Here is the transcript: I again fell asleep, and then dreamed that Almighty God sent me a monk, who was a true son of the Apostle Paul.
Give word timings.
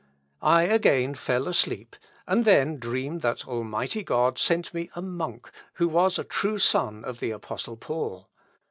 I 0.41 0.63
again 0.63 1.13
fell 1.13 1.47
asleep, 1.47 1.95
and 2.25 2.43
then 2.43 2.79
dreamed 2.79 3.21
that 3.21 3.47
Almighty 3.47 4.01
God 4.01 4.39
sent 4.39 4.73
me 4.73 4.89
a 4.95 5.01
monk, 5.03 5.51
who 5.73 5.87
was 5.87 6.17
a 6.17 6.23
true 6.23 6.57
son 6.57 7.05
of 7.05 7.19
the 7.19 7.29
Apostle 7.29 7.77
Paul. 7.77 8.27